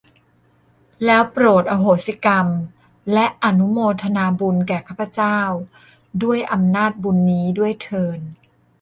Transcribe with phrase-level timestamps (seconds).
[1.05, 2.47] แล้วโปรดอโหสิกรรม
[3.13, 5.39] และอนุโมทนาบุญแก่ข้าพเจ้า
[6.23, 8.19] ด้วยอำนาจบุญนี้ด้วยเทอญ